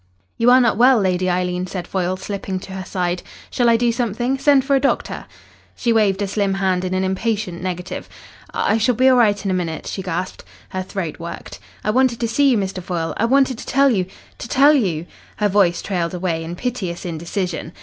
[0.39, 3.21] "You are not well, Lady Eileen," said Foyle, slipping to her side.
[3.51, 4.39] "Shall I do something?
[4.39, 5.27] send for a doctor?"
[5.75, 8.09] She waved a slim hand in an impatient negative.
[8.51, 10.43] "I I shall be all right in a minute," she gasped.
[10.69, 11.59] Her throat worked.
[11.83, 12.81] "I wanted to see you, Mr.
[12.81, 13.13] Foyle.
[13.17, 14.07] I wanted to tell you
[14.39, 15.05] to tell you"
[15.37, 17.71] Her voice trailed away in piteous indecision.